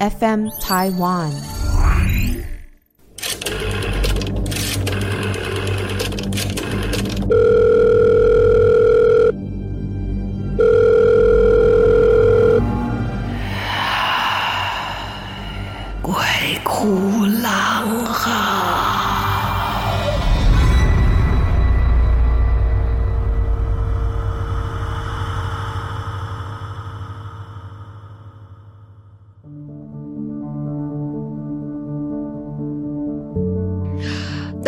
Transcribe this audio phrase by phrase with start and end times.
[0.00, 1.63] FM Taiwan。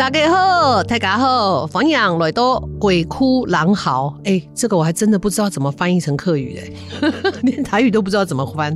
[0.07, 4.17] 大家好，大家好，欢迎来到鬼哭狼嚎。
[4.23, 6.73] 哎、这个我还真的不知道怎么翻译成客语嘞，
[7.43, 8.73] 连台语都不知道怎么翻。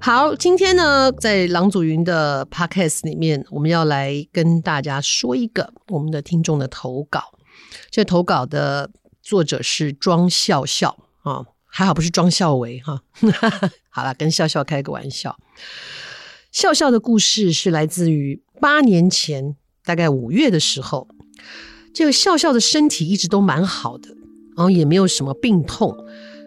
[0.00, 7.34] 好，今天呢，在郎祖筠的 podcast 里面，我们要来跟大家说一个我们的听众的投稿。
[7.90, 8.90] 这投稿的
[9.22, 13.02] 作者是庄笑笑啊，还好不是庄孝维哈。
[13.92, 15.36] 好了，跟笑笑开个玩笑。
[16.50, 19.56] 笑笑的故事是来自于八年前。
[19.84, 21.08] 大概五月的时候，
[21.92, 24.08] 这个笑笑的身体一直都蛮好的，
[24.56, 25.96] 然后也没有什么病痛。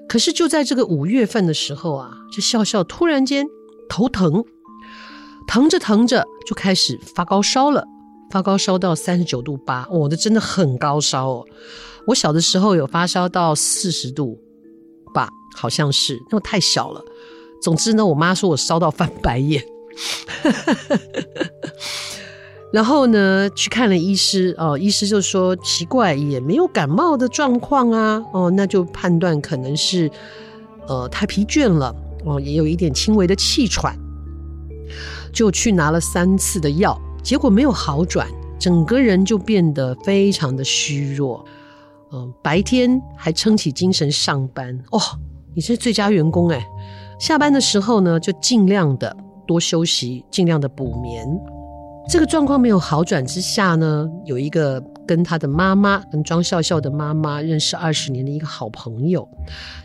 [0.08, 3.48] 可是就在这个五月份的时候啊，这笑笑突然间
[3.90, 4.44] 头疼，
[5.48, 7.86] 疼着疼着就开始发高烧了，
[8.30, 11.46] 发高烧到三十九度八，我的真的很高烧哦。
[12.08, 14.38] 我小的时候有发烧到四十度
[15.14, 17.02] 吧，好像是，那太小了。
[17.62, 19.64] 总之呢，我妈说我烧到翻白眼。
[22.74, 30.10] 然后呢，去看了医师哦，医师就说奇怪，也没有感冒的状况啊，哦，那就判断可能是
[30.88, 33.96] 呃太疲倦了哦，也有一点轻微的气喘，
[35.32, 41.46] 就去拿了三次的药，结果没有好转，整个人就变得非常的虚弱，
[42.12, 45.00] 嗯、白天还撑起精神上班哦，
[45.54, 46.66] 你是最佳员工哎，
[47.20, 51.28] 下班的时候呢，就尽量的多休息，尽量的补眠。
[52.10, 59.28] 这个状况没有好转之下呢，有一个跟他的妈妈，跟庄笑笑的妈妈认识二十年的一个好朋友。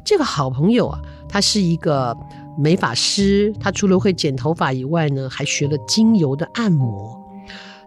[0.04, 2.14] 这个好朋友啊，他是一个
[2.58, 7.16] 美发师，他除了会剪头发以外呢，还学了精油的按摩。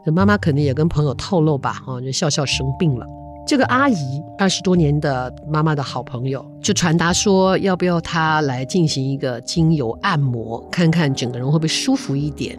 [0.06, 3.06] 妈妈肯定也跟朋友透露吧，哦，就笑笑生病了。
[3.46, 12.58] 这个阿姨二十多年的妈妈的好朋友，就传达说，要不要她来进行一个精油按摩，看看整个人会不会舒服一点，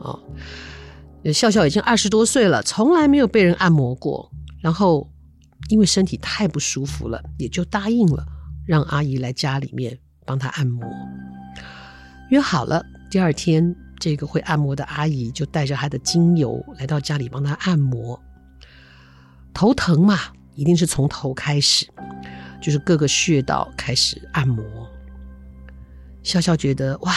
[0.00, 0.18] 哦。
[1.30, 4.32] 笑笑已经二十多岁了，从来没有被人按摩过。
[4.62, 5.12] 然后
[5.68, 8.24] 因为身体太不舒服了，也就答应了，
[8.66, 10.88] 让阿姨来家里面帮她按摩。
[12.30, 18.18] 约好了，第二天这个会按摩的阿姨就带着她的精油来到家里帮她按摩。
[19.52, 20.18] 头疼嘛，
[20.54, 21.86] 一定是从头开始，
[22.60, 24.64] 就是各个穴道开始按摩。
[26.22, 27.12] 笑笑觉得哇，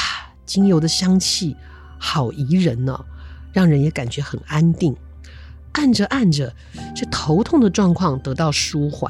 [0.46, 1.56] 精油的香气
[2.00, 3.06] 好宜人呢、
[3.56, 4.94] 让人也感觉很安定，
[5.72, 6.54] 按着按着，
[6.94, 9.10] 这头痛的状况得到舒缓。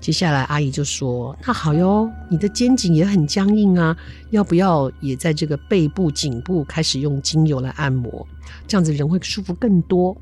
[0.00, 3.96] 接下来阿姨就说：“那好哟，你的肩颈也很僵硬啊，
[4.30, 8.24] 要不要也在这个背部、颈部开始用精油来按摩？
[8.68, 10.16] 这样子人会舒服更多。”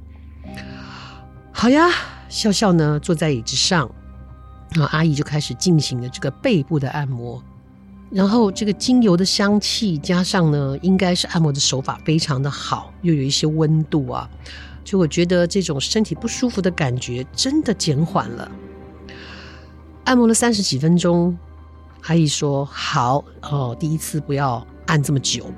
[1.53, 1.91] 好呀，
[2.31, 3.94] 笑笑呢坐在椅子上，
[4.71, 7.44] 然后阿姨就开始进行了这个背部的按摩。
[8.12, 14.28] 然后这个精油的香气加上呢，应该是按摩的手法非常的好，又有一些温度啊，
[14.84, 18.50] 就我觉得这种身体不舒服的感觉真的减缓了。
[20.05, 21.37] 按摩了三十几分钟，
[22.03, 25.50] 阿姨说好哦，第一次不要按这么久，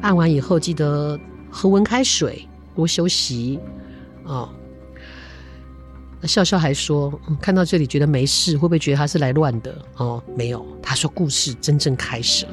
[0.00, 1.18] 按完以后记得
[1.50, 3.58] 喝温开水，多休息
[4.22, 4.48] 哦。
[6.22, 9.76] 笑笑还说，看到这里觉得没事，会不会觉得他是来乱的？
[9.96, 12.52] 哦，没有，他说故事真正开始了。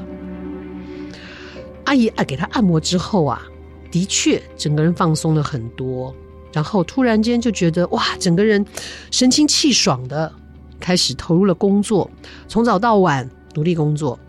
[1.85, 3.41] 阿姨啊，给他按摩之后啊，
[3.89, 6.13] 的确整个人放松了很多，
[6.51, 8.63] 然后突然间就觉得哇，整个人
[9.11, 10.31] 神清气爽的，
[10.79, 12.09] 开始投入了工作，
[12.47, 14.19] 从早到晚努力工作。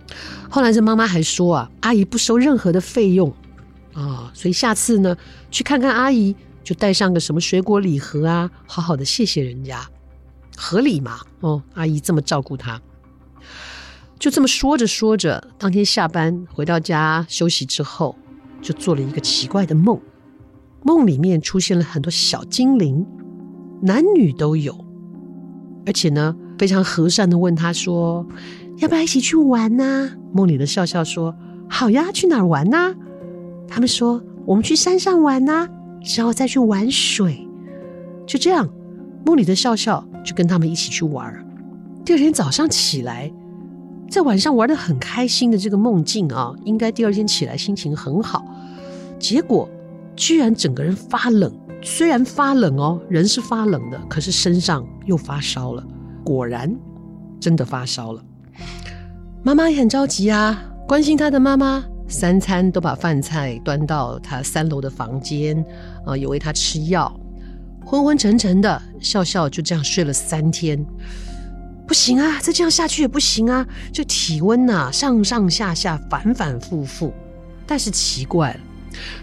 [0.49, 3.33] 后来这妈妈还说啊，阿姨不收任何的费用
[3.93, 5.17] 啊，所以下次呢，
[5.51, 6.35] 去看看阿姨。
[6.65, 9.87] 就带上个什么水果礼盒啊，好好的谢谢人家，
[10.57, 11.21] 合理嘛？
[11.41, 12.81] 哦，阿姨这么照顾他，
[14.19, 18.17] 就这么说着说着，当天下班回到家休息之后，
[18.63, 20.01] 就做了一个奇怪的梦，
[20.83, 23.07] 梦里面出现了很多小精灵，
[23.83, 24.75] 男女都有，
[25.85, 28.27] 而且呢，非常和善的问他说
[28.81, 31.37] ：“要不要一起去玩呢？”梦里的笑笑说
[31.69, 32.95] ：“好呀，去哪儿玩呢？”
[33.69, 35.69] 他们说：“我们去山上玩呢。”
[36.17, 37.47] 然后再去玩水，
[38.27, 38.69] 就这样，
[39.25, 41.35] 梦里的笑笑就跟他们一起去玩。
[42.05, 43.33] 第二天早上起来，
[44.11, 48.45] 在晚上玩的很开心的这个梦境啊，应该第二天起来心情很好，
[49.19, 49.69] 结果
[50.15, 51.53] 居然整个人发冷。
[51.83, 55.85] 虽然发冷哦，人是发冷的，可是身上又发烧了。
[56.25, 56.75] 果然，
[57.39, 58.23] 真的发烧了。
[59.43, 65.63] 妈妈也很着急啊，关心她的妈妈，三餐都把饭菜端到他三楼的房间
[66.07, 67.13] 啊，也喂他吃药。
[67.85, 70.83] 昏昏沉沉的，笑笑就这样睡了三天。
[71.89, 73.67] 不行啊，再这样下去也不行啊！
[73.93, 77.13] 这体温呐，上上下下，反反复复。
[77.67, 78.61] 但是奇怪了，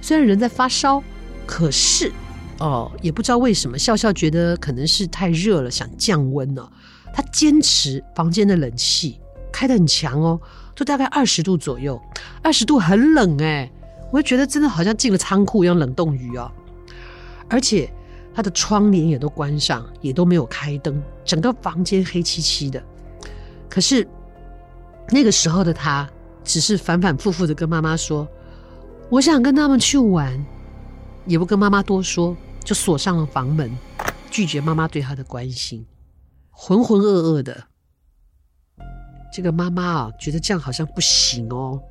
[0.02, 1.02] 虽然人在发烧，
[1.46, 2.12] 可是。
[2.60, 6.70] 哦，也不知道为什么，笑笑觉得可能是太热了，想降温了。
[7.14, 9.20] 他坚持房间的冷气
[9.52, 10.40] 开得很强哦，
[10.76, 12.02] 就大概二十度左右，
[12.42, 13.72] 二十度很冷哎，
[14.12, 16.52] 我就觉得真的好像进了仓库一样冷冻鱼哦。
[17.50, 17.92] 而且
[18.34, 22.82] 他的窗帘也都关上，也都没有开灯，整个房间黑漆漆的。
[23.70, 24.08] 可是
[25.10, 26.10] 那个时候的他，
[26.44, 28.28] 只是反反复复的跟妈妈说
[29.10, 30.44] ：“我想跟他们去玩。”
[31.26, 32.36] 也不跟妈妈多说。
[32.64, 33.76] 就锁上了房门，
[34.30, 35.84] 拒绝妈妈对他的关心，
[36.52, 37.64] 浑浑噩噩的。
[39.32, 41.82] 这个妈妈啊，觉得这样好像不行哦。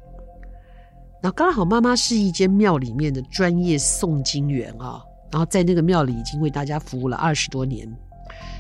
[1.23, 7.87] 然后刚好妈妈是一间庙里面的专业诵经员啊，然后在那个庙里已经为大家服务了二十多年，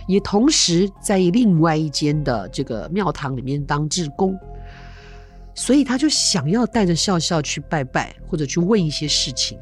[0.06, 4.38] 也同时在另外一间的这个庙堂里面当志工，
[5.54, 9.58] 所以他就想要带着笑笑去拜拜，或者去问一些事情。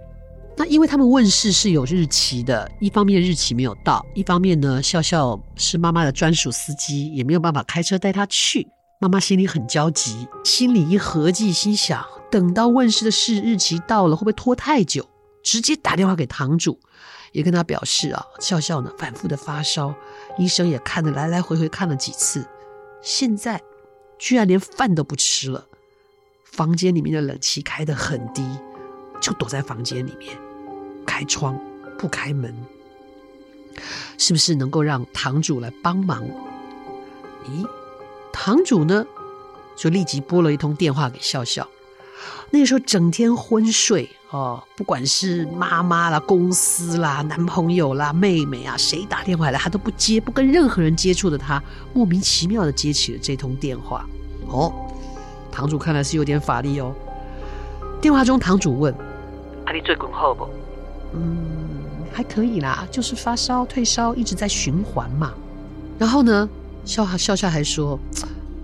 [0.56, 8.67] 那因为他们问事是有日期的，一方面日期没有到，一方面呢，笑笑是妈妈的专属司机，也没有办法开车带她去。
[9.00, 15.09] 妈妈心里很焦急，心里一合计，心想等到问事的事日期到了，会不会拖太久？
[15.45, 16.81] 直接打电话给堂主，
[17.31, 19.95] 也跟他表示啊，笑笑呢反复的发烧，
[20.37, 22.45] 医生也看了来来回回看了几次，
[23.00, 23.62] 现在
[24.19, 25.65] 居然连饭都不吃了，
[26.45, 28.45] 房间里面的冷气开得很低，
[29.21, 30.37] 就躲在房间里面。
[31.06, 31.59] 开窗
[31.97, 32.53] 不开门，
[34.19, 36.23] 是不是能够让堂主来帮忙？
[37.47, 37.67] 咦，
[38.32, 39.04] 堂主呢，
[39.76, 41.66] 就立即拨了一通电话给笑笑。
[42.50, 54.04] 那个时候整天昏睡哦，不管是妈妈啦、公司啦、男朋友啦、妹妹啊，谁打电话来他都不接，不跟任何人接触的他，莫名其妙的接起了这通电话。
[54.48, 54.72] 哦，
[55.52, 56.94] 堂主看来是有点法力哦。
[58.00, 58.94] 电话中堂主问
[59.66, 60.48] ：“啊，你最近好不？”
[61.12, 61.46] 嗯，
[62.12, 65.34] 还可以啦，就是发烧退烧一直在循环嘛。
[65.98, 66.48] 然后呢，
[66.88, 68.00] 笑笑笑还说，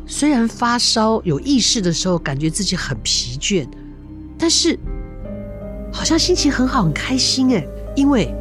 [0.06, 3.68] 虽然发烧有意识的时候，感觉自己很疲倦，
[4.38, 4.78] 但是
[5.92, 7.68] 好像心情很好，很开心诶。
[7.94, 8.34] 因为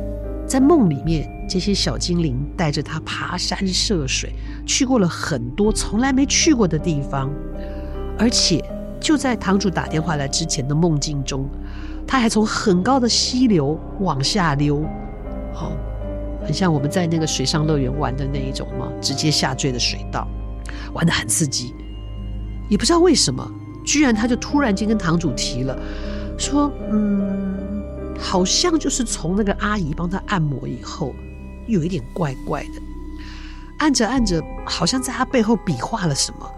[0.47, 4.31] 在梦里面，这些小精灵带着他爬山涉水，
[4.65, 7.29] 去过了很多从来没去过的地方，
[8.17, 8.63] 而且
[9.01, 11.45] 就在堂主打电话来之前的梦境中。
[12.07, 14.81] 他还从很高的溪流往下溜，
[15.53, 15.73] 好，
[16.43, 20.27] 很像我们在那个水上乐园玩的那一种嘛，直接下坠的水道，
[20.93, 21.73] 玩的很刺激。
[22.69, 23.49] 也不知道为什么，
[23.85, 25.77] 居然他就突然间跟堂主提了，
[26.37, 31.13] 说：“嗯，好像就是从那个阿姨帮他按摩以后，
[31.67, 32.81] 有一点怪怪的，
[33.79, 36.49] 按着按着，好像在他背后比划了什么，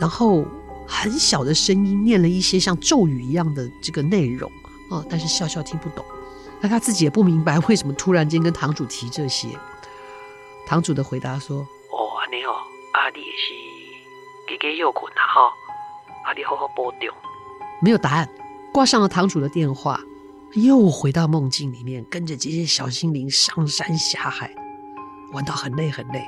[0.00, 0.44] 然后
[0.86, 4.50] 很小的声音念了一些像咒语一样的这个内容。”
[4.90, 6.04] 哦，但是笑笑听不懂，
[6.64, 9.48] 那他自己也不明白为什么突然间跟堂主提这些。
[10.66, 11.58] 堂主的回答说
[11.92, 12.56] ：“哦，安尼哦，
[12.94, 13.52] 阿弟是
[14.48, 15.52] 给给又困了哈，
[16.24, 17.14] 阿弟好好保重。”
[17.84, 18.26] 没有答案，
[18.72, 20.00] 挂上了堂主的电话，
[20.54, 24.50] 又回到梦境里面，跟着这些小精灵上山下海，
[25.34, 26.26] 玩到很累很累。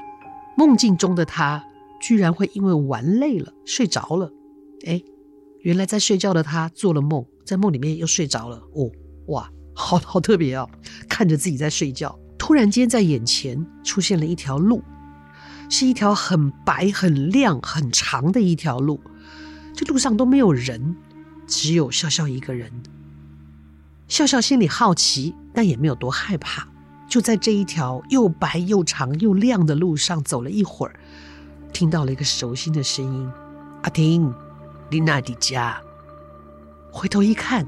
[0.54, 1.64] 梦境中的他
[1.98, 4.30] 居然会因为玩累了睡着了，
[4.86, 5.02] 哎，
[5.60, 7.24] 原来在睡觉的他做了梦。
[7.46, 8.90] 在梦里面又睡着了哦，
[9.28, 10.68] 哇，好好特别哦！
[11.06, 14.82] 看着自己在睡觉，突然间在眼前出现了一条路，
[15.68, 19.00] 是一条很白、很亮、很长的一条路。
[19.74, 20.96] 这路上都没有人，
[21.46, 22.72] 只有笑笑一个人。
[24.08, 26.66] 笑笑心里好奇，但也没有多害怕。
[27.08, 30.98] 就在这一条又白又长又亮的路上走了一会儿，
[31.72, 33.30] 听到了一个熟悉的声音
[33.84, 34.32] ：“阿婷，
[34.90, 35.78] 你哪里家？”
[36.90, 37.66] 回头一看，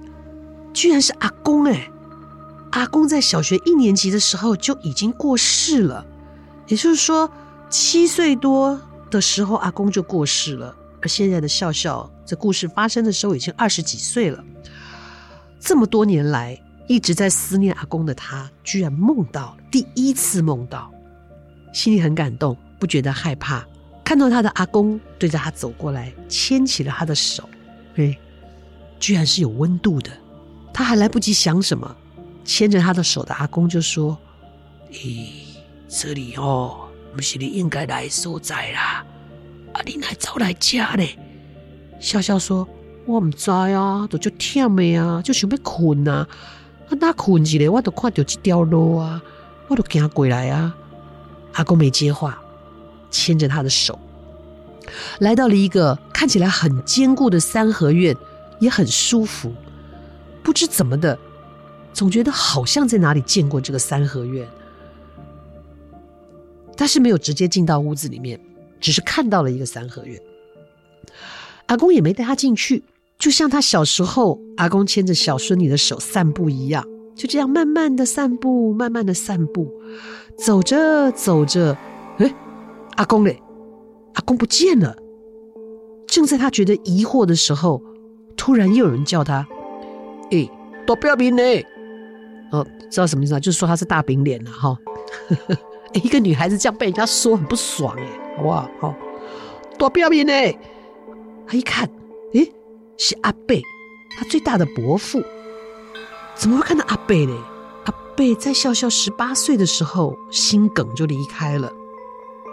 [0.73, 1.91] 居然是阿公哎！
[2.71, 6.05] 阿公在小学一年级的时候就已经过世了，
[6.67, 7.31] 也就是说，
[7.71, 10.75] 七岁多的时候阿公就过世了。
[11.01, 14.45] 而现在的笑笑，这故事发生的时候已经二十几岁了。
[15.61, 20.93] 这么多年来一直在思念阿公的他，居然梦到，第一次梦到，
[21.73, 23.65] 心里很感动，不觉得害怕，
[24.05, 27.49] 看到他的阿公对着他走过来，牵起了他的手，
[27.95, 28.19] 嘿，
[28.99, 30.11] 居然是有温度的。
[30.75, 31.97] 他还来不及想什么，
[32.49, 34.17] 牵着他的手的阿公就说
[34.90, 35.28] ：“咦，
[35.87, 39.05] 这里哦，不是你应该来所在啦，
[39.75, 41.19] 啊，你来早来家嘞？”
[42.00, 42.67] 笑笑说
[43.05, 46.26] ：“我唔知啊，都就忝的啊，就想要困啊。
[46.88, 49.21] 啊，那困起来，我都看到这条路啊，
[49.69, 50.75] 我都行过来啊。”
[51.52, 52.40] 阿公没接话，
[53.11, 53.99] 牵着他的手，
[55.19, 58.17] 来到了一个看起来很坚固的三合院，
[58.59, 59.52] 也很舒服。
[60.43, 61.19] 不知怎么的，
[61.99, 64.47] 总觉得好像在哪里见过这个三合院，
[66.76, 68.38] 但是没有直接进到屋子里面，
[68.78, 70.17] 只是看到了一个三合院。
[71.67, 72.85] 阿公也没带他进去，
[73.19, 76.87] 就像他小时候阿公牵着小孙女的手散步一样，
[77.17, 79.69] 就这样慢慢的散步，慢慢的散步，
[80.38, 81.76] 走着走着，
[82.19, 82.33] 哎，
[82.95, 83.43] 阿公嘞，
[84.14, 84.97] 阿公不见了。
[86.07, 87.83] 正在他觉得疑惑的时候，
[88.37, 89.45] 突然又有人叫他。
[90.31, 90.49] 哎，
[90.87, 91.43] 大表妹呢？
[92.50, 93.40] 哦，知道什么意思啊？
[93.40, 94.76] 就是说他是大饼脸了哈。
[95.95, 98.69] 一个女孩子这样被人家说很不爽哎，好不好？
[98.81, 98.95] 好，
[99.78, 100.33] 大表妹呢？
[101.47, 101.88] 他一看，
[102.35, 102.47] 哎，
[102.99, 103.62] 是阿贝，
[104.19, 105.23] 他最大的伯父。
[106.35, 107.35] 怎么会看到阿贝呢？
[107.85, 111.73] 阿贝在笑笑十八岁的时候心梗就离开了，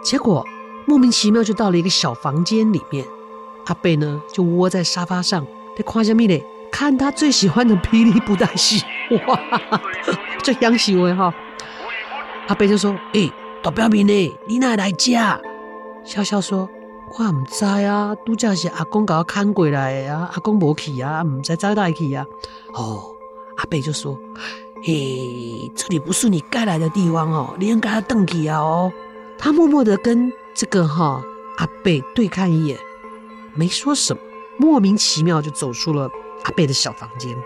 [0.02, 0.44] 结果
[0.86, 3.04] 莫名其妙就到了一个小房间里面。
[3.66, 6.42] 阿贝呢就窝在沙发上，在看什么呢？
[6.72, 8.82] 看他最喜欢的霹雳布袋戏，
[9.26, 9.40] 哇，
[10.42, 11.32] 这样喜欢哈。
[12.48, 13.32] 阿伯就说：“诶、欸，
[13.62, 14.38] 大表妹呢？
[14.46, 15.40] 你哪来家？”
[16.04, 16.68] 笑笑说
[17.18, 22.24] ：“我唔知啊，拄则是阿公搞我看过来啊，阿公无去啊，唔知在哪去啊。”
[22.74, 23.02] 哦，
[23.56, 24.16] 阿伯就说
[24.84, 28.92] ：“嘿、欸，这里不是你该来的地方哦，你应该要回去啊哦。”
[29.38, 31.22] 他默默的跟这个哈
[31.58, 32.78] 阿伯对看一眼，
[33.54, 34.22] 没说什么，
[34.56, 36.08] 莫名其妙就走出了。
[36.44, 37.36] 阿伯的小房间，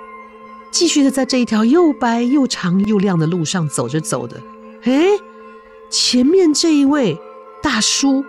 [0.71, 4.41] 继续的在这一条又白又长又亮的路上走着走的，
[4.83, 5.05] 哎，
[5.91, 7.19] 前面这一位
[7.63, 8.25] 大叔，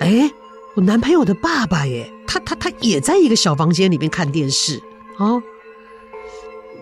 [0.00, 0.30] 哎，
[0.74, 4.82] 我男朋友的爸爸耶，他他他也在一个小房间里面看电视
[5.18, 5.42] 哦。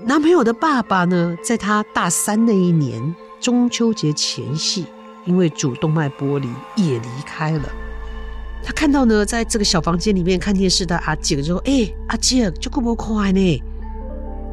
[0.04, 4.86] 男朋友的爸爸呢，在他大三那一年中秋节前夕，
[5.24, 7.68] 因为主动脉剥离也离开了。
[8.64, 13.62] 他看到呢，在这个小房间里面看电视的阿姐就说：“哎、欸，阿杰，这个不快呢。”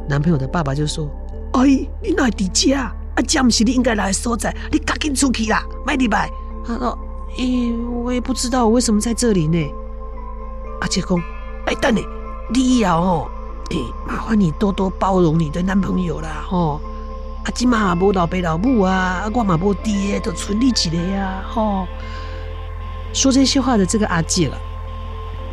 [0.08, 1.10] 男朋友的爸爸就说
[1.54, 1.66] ：“哎，
[2.02, 2.94] 你哪在家？
[3.16, 6.30] 阿姐不是你应该来的所在，你赶紧出去啦，卖礼拜。”
[6.66, 6.98] 他说
[7.38, 9.58] ：“哎、欸，我也不知道我为什么在这里呢。”
[10.82, 11.18] 阿姐说
[11.66, 12.06] ：“哎，等你，
[12.54, 13.28] 你要哦，
[13.72, 16.82] 哎，麻烦你多多包容你的男朋友啦，吼。
[17.46, 21.88] 阿姐嘛无老爸老母啊，我嘛无爹，都村里一个呀，吼。”
[23.14, 24.58] 说这些话的这个阿姐了，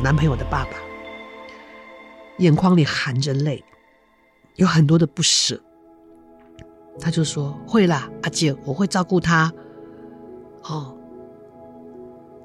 [0.01, 0.71] 男朋友的爸爸，
[2.37, 3.63] 眼眶里含着泪，
[4.55, 5.59] 有很多的不舍。
[6.99, 9.51] 他就说：“会啦，阿姐，我会照顾他。”
[10.63, 10.95] 哦，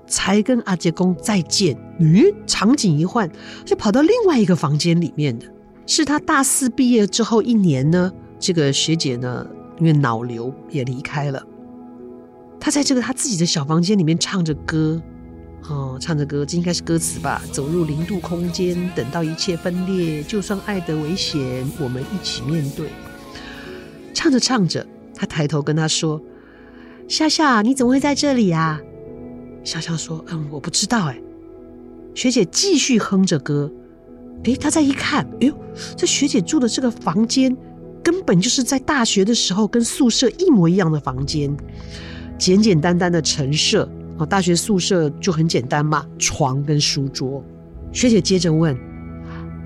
[0.06, 3.30] 才跟阿姐公再见，嗯，场景一换，
[3.64, 5.46] 就跑到另外一个房间里面的，
[5.86, 9.46] 是他大四毕业之后一年呢，这个学姐呢，
[9.78, 11.44] 因为脑瘤也离开了。
[12.58, 15.00] 他在这个他自己的小房间里面唱着歌，
[15.68, 17.42] 哦，唱着歌，这应该是歌词吧？
[17.52, 21.40] 走入零度空间，等到一切分裂，就算爱的危险，
[21.78, 22.88] 我们一起面对。
[24.14, 26.20] 唱着唱着，他抬头跟他说
[27.06, 28.80] ：“笑笑，你怎么会在这里啊？”
[29.62, 31.20] 笑笑说：“嗯，我不知道。”哎，
[32.14, 33.70] 学姐继续哼着歌。
[34.44, 35.54] 哎，他再一看，哎呦，
[35.96, 37.54] 这学姐住的这个房间，
[38.02, 41.54] 根本就是在大学的时候跟宿舍一模一样的房间。
[42.38, 43.88] 简简单单的陈设
[44.18, 47.42] 哦，大学宿舍就很简单嘛，床跟书桌。
[47.92, 48.76] 学姐接着问：“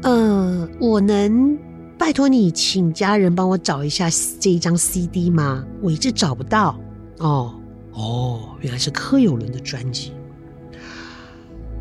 [0.04, 1.58] 呃，我能
[1.98, 5.64] 拜托你请家人帮我找一下这一张 CD 吗？
[5.80, 6.78] 我一直找不到。”
[7.18, 7.54] 哦
[7.92, 10.12] 哦，原来是柯有伦的专辑。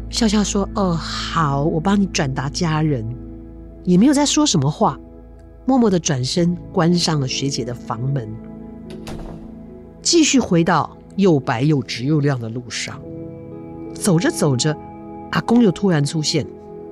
[0.09, 3.05] 笑笑说：“哦，好，我帮你转达家人。”
[3.83, 4.99] 也没有再说什么话，
[5.65, 8.31] 默默的转身关上了学姐的房门。
[10.03, 12.99] 继续回到又白又直又亮的路上，
[13.93, 14.75] 走着走着，
[15.31, 16.45] 阿公又突然出现。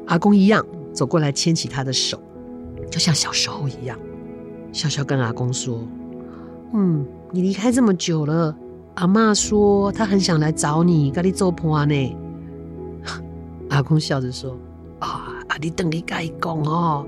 [0.07, 2.19] 阿公一样走过来，牵起他的手，
[2.89, 3.97] 就像小时候一样。
[4.71, 5.79] 笑笑跟阿公说
[6.73, 8.55] ：“嗯，你离开这么久了，
[8.95, 12.17] 阿妈说她很想来找你，跟你做伴呢。”
[13.69, 14.57] 阿公笑着说
[14.99, 17.05] ：“啊，阿你等你改讲哦，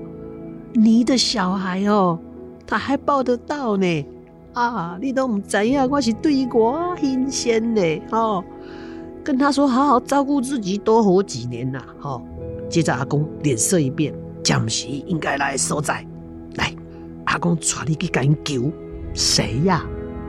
[0.72, 2.18] 你的小孩哦，
[2.66, 4.06] 他还抱得到呢。”
[4.54, 4.98] 啊！
[5.00, 8.44] 你都唔知呀，我是对我新鲜的哦。
[9.24, 11.82] 跟他说好好照顾自己，多活几年呐。
[11.98, 12.22] 好，
[12.68, 16.04] 接着阿公脸色一变，江西应该来所在。
[16.56, 16.74] 来，
[17.24, 18.70] 阿公传你去赶求
[19.14, 19.84] 谁呀？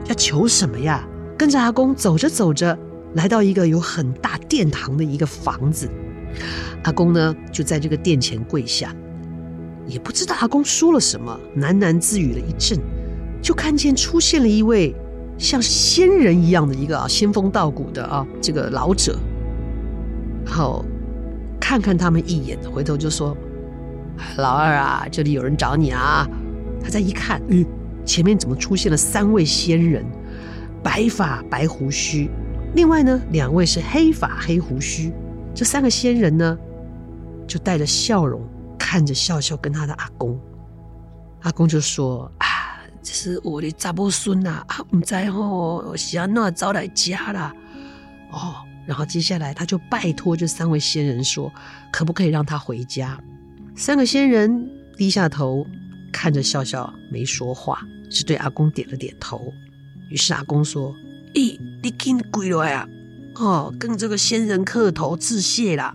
[0.08, 1.06] 要求什么呀？
[1.36, 2.78] 跟着阿公走着走着，
[3.14, 5.88] 来到一个有很大殿堂的一个房子。
[6.84, 8.94] 阿公呢，就在这个殿前跪下，
[9.86, 12.78] 也不知道阿公说了什么，喃喃自语了一阵，
[13.44, 14.94] 就看见出现了一位。
[15.36, 19.18] 像仙人一样的一个啊，仙风道骨的啊，这个老者，
[20.46, 20.84] 好，
[21.60, 23.36] 看看他们一眼，回头就说
[24.38, 26.24] ：“老二啊，这里有人找你啊。”
[26.80, 27.66] 他再一看，嗯，
[28.04, 30.06] 前面怎么出现了三位仙人？
[30.84, 32.30] 白发白胡须，
[32.76, 35.12] 另外呢，两位是黑发黑胡须。
[35.52, 36.56] 这三个仙人呢，
[37.44, 38.40] 就带着笑容
[38.78, 40.38] 看着笑笑跟他的阿公。
[41.40, 42.30] 阿公就说
[43.06, 47.54] ：“”这是我的查某孙呐，啊，不知吼是安怎招来家啦。
[48.32, 48.56] 哦，
[48.86, 51.52] 然后接下来他就拜托这三位仙人说，
[51.92, 53.20] 可不可以让他回家？
[53.76, 55.66] 三个仙人低下头
[56.10, 59.52] 看着笑笑，没说话，只对阿公点了点头。
[60.08, 60.94] 于是阿公说
[61.34, 62.88] ：“咦，你紧跪了呀？
[63.34, 65.94] 哦，跟这个仙人磕头致谢啦。”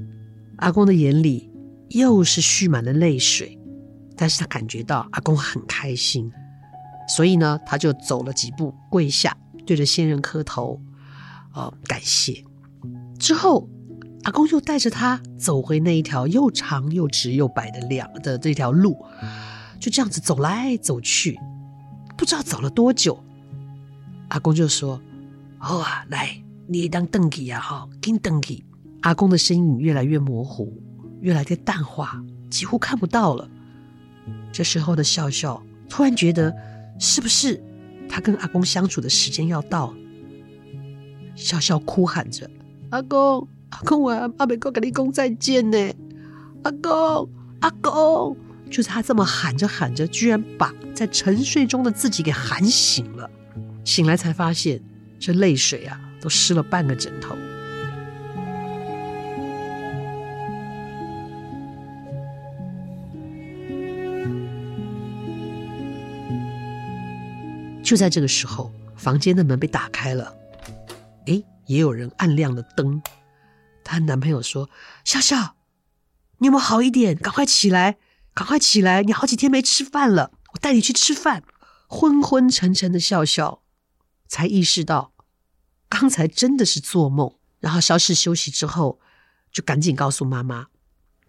[0.58, 1.50] 阿公的眼里
[1.90, 3.58] 又是蓄满了泪水，
[4.16, 6.32] 但是他感觉到阿公很开心。
[7.10, 9.36] 所以呢，他就走了几步，跪下，
[9.66, 10.80] 对着仙人磕头，
[11.56, 12.46] 呃，感谢。
[13.18, 13.68] 之后，
[14.24, 19.04] 阿公又带着他走回那一条又长又直又白的两的这条路，
[19.80, 21.40] 就这样子走来走去，
[22.16, 23.22] 不知道走了多久。
[24.28, 25.02] 阿公就说
[25.58, 28.64] ：“好啊，来，你当登记啊，哈，跟登记。”
[29.02, 30.72] 阿公的身影越来越模糊，
[31.22, 33.50] 越来越淡化，几乎看不到了。
[34.52, 36.56] 这时候的笑笑突然觉得。
[37.00, 37.60] 是不是
[38.08, 39.96] 他跟阿公相处的时间要到？
[41.36, 42.50] 笑笑哭喊着
[42.92, 45.78] ：“阿公，阿公，我阿美哥跟你公再见呢！
[46.64, 47.30] 阿公，
[47.62, 48.36] 阿公！”
[48.70, 53.30] 就是他这么喊着喊着，居然把在沉睡中的自己给喊醒了。
[53.86, 54.80] 醒来才发现，
[55.18, 57.36] 这泪水啊，都湿了半个枕头。
[67.90, 70.38] 就在这个时候，房间的门被打开了，
[71.26, 73.02] 诶，也有人按亮了灯。
[73.84, 74.70] 她男朋友说
[75.04, 75.56] ：“笑笑，
[76.38, 77.18] 你有没有好一点？
[77.18, 77.98] 赶快起来，
[78.36, 79.02] 赶快起来！
[79.02, 81.44] 你好几天没吃饭了，我带你去吃饭。”
[81.90, 83.64] 昏昏沉沉的笑笑
[84.28, 85.12] 才意识到，
[85.90, 87.38] 刚才真的是做梦。
[87.60, 89.00] 然后稍事休息之后，
[89.52, 90.68] 就赶紧告诉妈妈，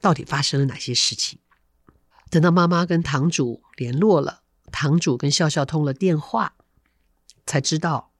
[0.03, 1.39] 到底发生了哪些事情。
[2.29, 4.43] 等到妈妈跟堂主联络了。
[4.71, 6.53] 堂主跟笑笑通了电话，
[7.47, 8.11] 才知道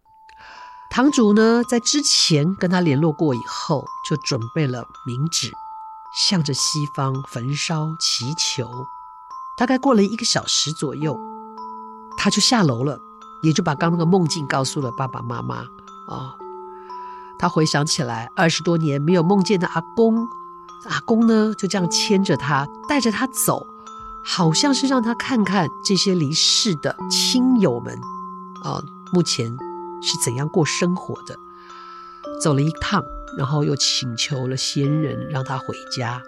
[0.91, 5.53] 堂主呢，在之前跟他联络过以后，就准备了冥纸，
[6.29, 8.69] 向着西方焚烧祈求。
[9.57, 11.17] 大概过了一个小时左右，
[12.17, 12.99] 他就下楼了，
[13.43, 15.59] 也就把刚那个梦境告诉了爸爸妈妈。
[16.09, 16.35] 啊、
[17.39, 20.27] 他回想起来，二十多年没有梦见的阿公，
[20.89, 23.65] 阿公呢就这样牵着他，带着他走。
[24.23, 27.95] 好像是让他看看这些离世的亲友们，
[28.63, 29.51] 啊，目前
[30.03, 31.37] 是怎样过生活的。
[32.41, 33.03] 走了一趟，
[33.37, 36.23] 然后又请求了仙人让他回家。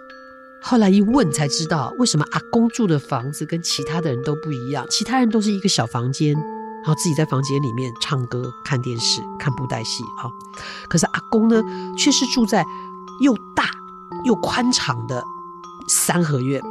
[0.61, 4.85] 后来一问才知道，为什么阿公住的房子跟其他的人都不一样？
[4.89, 10.31] 其他人都是一个小房间，然后自己在房间里面唱歌、看电视、看布袋戏啊。
[10.89, 11.61] 可是阿公呢，
[11.97, 12.65] 却是住在
[13.21, 13.69] 又大
[14.23, 15.23] 又宽敞的
[15.87, 16.61] 三合院。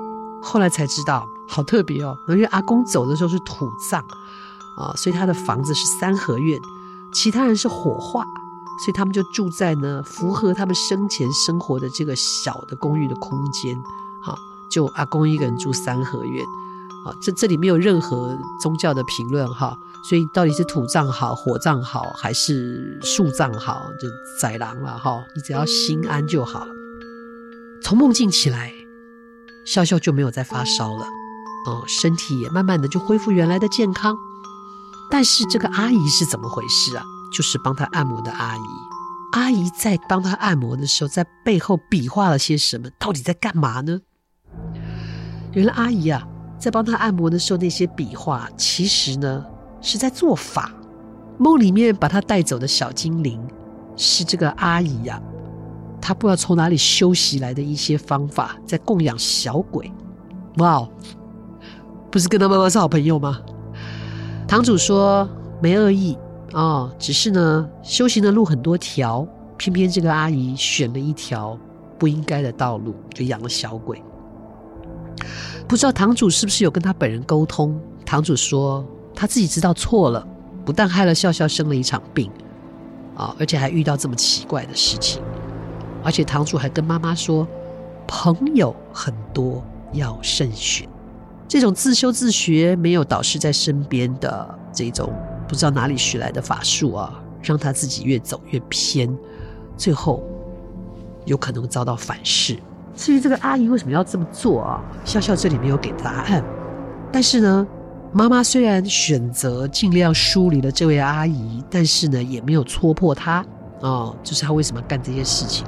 [0.43, 2.19] 后来才知道，好特别哦！
[2.29, 4.05] 因为阿公走的时候是土葬
[4.77, 6.61] 啊，所以他的房子是三合院，
[7.13, 8.25] 其他人是火化，
[8.85, 13.81] 所以他们就住在呢符合他们生前生活的这个小的公寓的空间。
[14.21, 14.37] 好，
[14.71, 16.45] 就阿公一个人住三合院。
[17.07, 19.77] 啊，这这里没有任何宗教的评论哈，
[20.09, 24.09] 所以到底是土葬好、火葬好，还是树葬好，就
[24.41, 26.67] 宰狼了哈，你只要心安就好。
[27.83, 28.73] 从梦境起来。
[29.65, 31.05] 笑笑就没有再发烧了，
[31.67, 34.17] 哦，身体也慢慢的就恢复原来的健康。
[35.11, 37.05] 但是这个阿姨是怎么回事啊？
[37.33, 38.61] 就是帮她按摩的阿姨。
[39.33, 42.89] 阿姨在帮她按摩的时候，在背后比划了些什么？
[42.99, 44.01] 到底在干嘛呢？
[45.53, 46.27] 原来阿姨啊，
[46.59, 49.45] 在帮她按摩的时候，那些比划其实呢
[49.81, 50.73] 是在做法。
[51.39, 53.41] 梦里面把她带走的小精灵，
[53.97, 55.32] 是这个阿姨呀、啊。
[56.03, 59.91] 他不知道从哪里修习来的一些方法，在供养小鬼。
[60.59, 60.87] 哇，
[62.11, 63.41] 不是跟他妈妈是好朋友吗？
[64.49, 65.27] 堂主说
[65.63, 66.19] 没恶意
[66.53, 71.57] 哦，只是呢，修行的路很多条，偏偏这个阿姨选了一条
[71.99, 74.03] 不应该的道路，就养了小鬼。
[75.69, 77.81] 不知道堂主是不是有跟他本人沟通？
[78.05, 78.85] 堂主说
[79.15, 80.27] 他自己知道错了，
[80.67, 82.31] 不但害了笑笑生了一场病，
[83.15, 85.23] 啊，而且还遇到这么奇怪的事情。
[86.03, 87.47] 而且堂主还跟妈妈说，
[88.07, 89.63] 朋友很多，
[89.93, 90.89] 要慎选。
[91.49, 95.13] 这种自修自学、没有导师在身边的这种
[95.47, 99.15] 不知道哪里学来的法术啊，让他自己越走越偏，
[99.77, 100.23] 最后
[101.27, 102.59] 有可能遭到反噬。
[102.97, 104.83] 至于这个阿姨为什么要这么做啊？
[105.05, 106.43] 笑笑这里没有给答案。
[107.13, 107.67] 但是呢，
[108.13, 113.45] 妈妈虽然选择尽量疏离了这位阿姨，但是呢，也没有戳破她
[113.81, 115.67] 哦，就是她为什么干这些事情。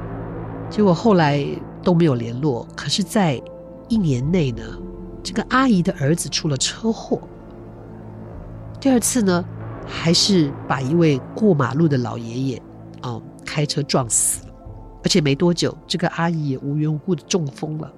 [0.71, 1.47] 结果后来
[1.83, 2.67] 都没有联络。
[2.77, 3.41] 可是，在
[3.89, 4.63] 一年内呢，
[5.23, 7.21] 这个阿姨的儿子出了车祸。
[8.81, 9.45] 第二次呢，
[9.87, 12.63] 还是把一位过马路的老爷爷
[13.03, 14.55] 哦开车撞死了。
[15.03, 17.93] 而且没多久，这个阿姨也无缘无故的中风了，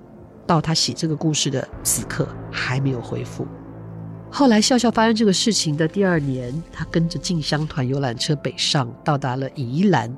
[0.47, 3.47] 到她写这个故事的此刻还没有恢复。
[4.29, 10.15] 后来笑笑发生这个事情的第二年，他跟着进香团游览车北上，到达了宜兰，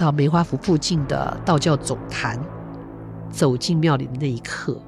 [0.00, 2.40] 到梅花福附近的道教总坛，
[3.30, 4.80] 走进庙里的那一刻，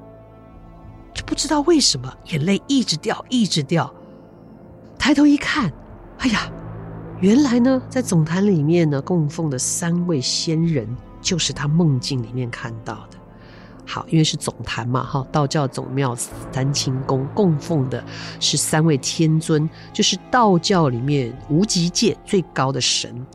[1.13, 3.93] 就不知道为什么眼泪一直掉，一直掉。
[4.97, 5.71] 抬头一看，
[6.17, 6.51] 哎呀，
[7.21, 10.87] 原来呢，在总坛里面呢，供奉的三位仙人。
[11.21, 13.17] 就是他梦境里面看到的。
[13.85, 16.13] 好，因为是总坛嘛，哈，道教总庙
[16.51, 18.03] 三清宫供奉的
[18.41, 23.25] 是三位天尊，就是道教里面无极界最高的神，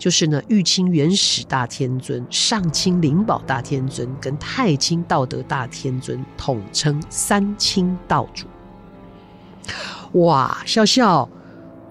[0.00, 8.46] 就是呢玉清元始大天尊、上清灵宝大天尊跟太清道德大天尊，统称三清道主。
[10.20, 11.28] 哇，笑笑。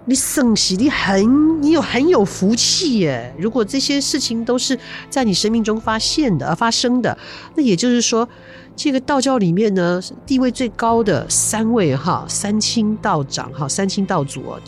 [0.05, 3.31] 你生喜，你很，你有很有福气耶！
[3.37, 7.15] 如果这些事情都是在你生命中发现的、而发生的，
[7.55, 8.27] 那也就是说，
[8.75, 14.59] 这个道教里面呢，地位最高的三位哈，三清道长哈，三清道主哦，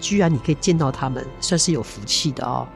[0.00, 2.66] 居然你可以见到他们，算是有福气的哦。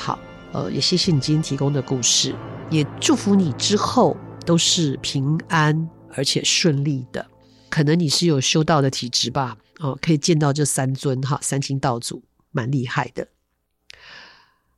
[0.00, 0.18] 好，
[0.52, 2.34] 呃，也谢谢你今天提供的故事，
[2.70, 7.28] 也祝福你之后都是平安而且顺利的。
[7.68, 9.58] 可能你是有修道的体质吧。
[9.78, 13.28] 哦，可以见到这三尊哈，三清道祖蛮厉害的。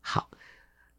[0.01, 0.29] 好，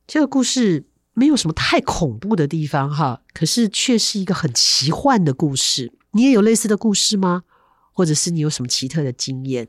[0.08, 5.92] 这个故事没有什么太恐怖的地方哈，可是却是一个很奇幻的故事。
[6.12, 7.44] 你也有类似的故事吗？
[7.92, 9.68] 或者是你有什么奇特的经验？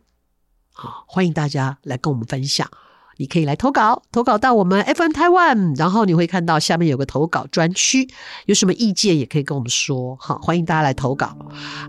[0.73, 2.71] 好，欢迎大家来跟我们分享。
[3.17, 8.09] 你可以来投稿，投稿到我们 FM Taiwan，然后你会看到下面有个投稿专区，
[8.47, 10.17] 有什么意见也可以跟我们说。
[10.21, 11.37] 好，欢迎大家来投稿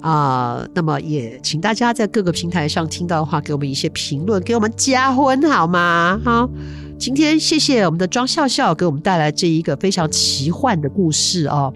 [0.01, 6.19] 啊、那么也请大家在各个平台上听到的话，给我们一些评论，给我们加分好吗？
[6.23, 6.49] 好，
[6.99, 11.73] 今天谢谢我们的庄笑笑给我们带来这一个非常奇幻的故事哦。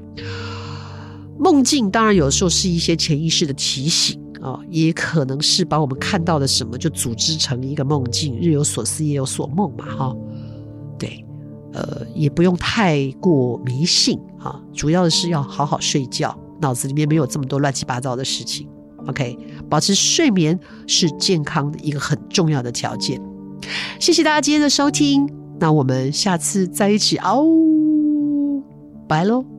[1.39, 4.21] 梦境当然有时候是一些潜意识的提醒。
[4.41, 10.15] 哦，也可能是把我们看到的什么就组织成一个梦境，日有所思，夜有所梦嘛，哈、
[10.97, 11.25] 对，
[11.73, 18.67] 呃，也不用太过迷信啊、主要的是要好好睡觉，脑子里面没有这么多乱七八糟的事情。
[19.07, 19.37] OK，
[19.69, 23.21] 保持睡眠是健康的一个很重要的条件。
[23.99, 27.43] 谢谢大家今天的收听，那我们下次再一起嗷，
[29.07, 29.58] 拜喽。